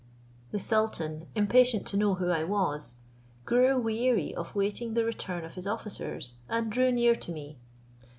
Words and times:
The 0.49 0.57
sultan, 0.57 1.27
impatient 1.35 1.85
to 1.85 1.95
know 1.95 2.15
who 2.15 2.29
I 2.31 2.43
was, 2.43 2.95
grew 3.45 3.77
weary 3.77 4.33
of 4.33 4.55
waiting 4.55 4.95
the 4.95 5.05
return 5.05 5.45
of 5.45 5.53
his 5.53 5.67
officers, 5.67 6.33
and 6.49 6.71
drew 6.71 6.91
near 6.91 7.13
to 7.13 7.31
me. 7.31 7.59